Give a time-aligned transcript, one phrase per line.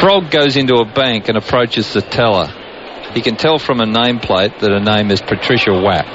[0.00, 2.46] Frog goes into a bank and approaches the teller.
[3.12, 6.06] He can tell from a nameplate that her name is Patricia Wack.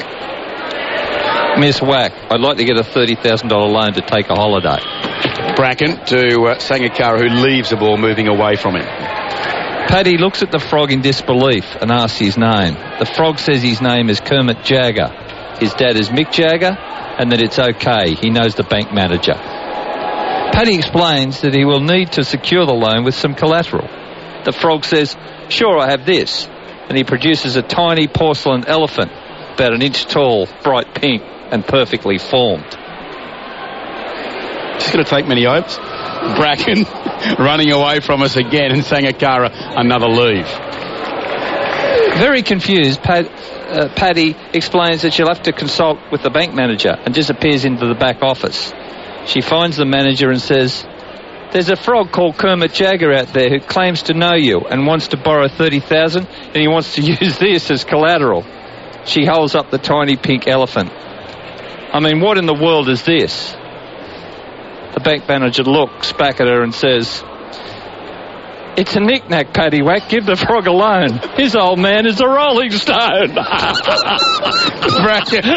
[1.60, 4.82] Miss Wack, I'd like to get a $30,000 loan to take a holiday.
[5.56, 8.86] Bracken to uh, Sangakkara, who leaves the ball moving away from him.
[8.86, 12.74] Paddy looks at the frog in disbelief and asks his name.
[12.98, 15.10] The frog says his name is Kermit Jagger.
[15.60, 16.76] His dad is Mick Jagger
[17.20, 18.16] and that it's okay.
[18.16, 19.36] He knows the bank manager.
[20.52, 23.88] Paddy explains that he will need to secure the loan with some collateral.
[24.46, 25.16] The frog says,
[25.50, 26.48] Sure, I have this.
[26.88, 29.12] And he produces a tiny porcelain elephant,
[29.54, 32.70] about an inch tall, bright pink, and perfectly formed.
[34.80, 35.78] Just going to take many hopes.
[35.78, 36.84] Bracken
[37.40, 40.48] running away from us again, and Sangakkara another leave.
[42.20, 46.96] Very confused, Pad, uh, Paddy explains that she'll have to consult with the bank manager
[47.04, 48.72] and disappears into the back office.
[49.26, 50.86] She finds the manager and says,
[51.52, 55.10] There's a frog called Kermit Jagger out there who claims to know you and wants
[55.10, 58.46] to borrow 30000 and he wants to use this as collateral.
[59.06, 60.92] She holds up the tiny pink elephant.
[60.92, 63.52] I mean, what in the world is this?
[64.94, 67.24] The bank manager looks back at her and says,
[68.78, 70.10] it's a knick-knack, Paddy Wack.
[70.10, 71.20] Give the frog a loan.
[71.38, 73.34] His old man is a rolling stone.
[73.34, 73.44] Bracken
[75.44, 75.52] to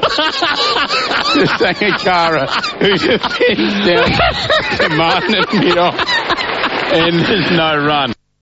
[1.59, 4.11] Sangakkara, who defends down
[4.79, 5.99] to Martyn at mid-off.
[6.93, 8.15] And there's no run.